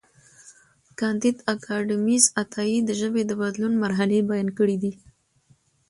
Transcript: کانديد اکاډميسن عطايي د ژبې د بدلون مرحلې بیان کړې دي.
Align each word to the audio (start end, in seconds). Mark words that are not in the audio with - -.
کانديد 0.99 1.37
اکاډميسن 1.53 2.31
عطايي 2.41 2.77
د 2.85 2.89
ژبې 2.99 3.21
د 3.25 3.31
بدلون 3.41 3.73
مرحلې 3.83 4.19
بیان 4.29 4.49
کړې 4.57 4.77
دي. 4.83 4.91